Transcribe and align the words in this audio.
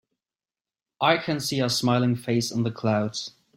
I 0.99 1.17
can 1.19 1.39
see 1.39 1.59
a 1.59 1.69
smiling 1.69 2.15
face 2.15 2.49
in 2.49 2.63
the 2.63 2.71
clouds. 2.71 3.35